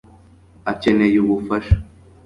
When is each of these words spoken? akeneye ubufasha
akeneye 0.71 1.17
ubufasha 1.21 1.75